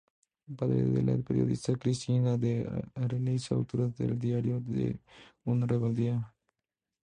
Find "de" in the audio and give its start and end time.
0.81-1.03, 2.35-2.67, 4.59-4.99